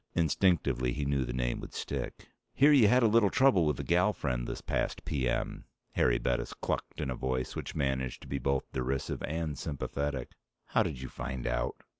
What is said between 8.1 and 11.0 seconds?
to be both derisive and sympathetic. "How did